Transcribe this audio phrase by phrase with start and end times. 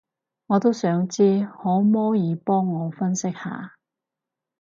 [0.47, 3.75] 我都想知，可摸耳幫我分析下